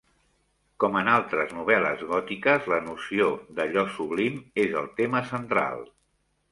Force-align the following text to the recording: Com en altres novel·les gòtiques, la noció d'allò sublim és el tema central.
Com 0.83 0.95
en 1.01 1.11
altres 1.15 1.53
novel·les 1.57 2.01
gòtiques, 2.13 2.71
la 2.73 2.81
noció 2.89 3.31
d'allò 3.61 3.85
sublim 4.01 4.43
és 4.67 4.77
el 4.85 4.93
tema 5.03 5.27
central. 5.35 5.89